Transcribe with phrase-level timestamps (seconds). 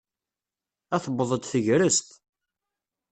[0.95, 2.07] A tewweḍ-d tegrest.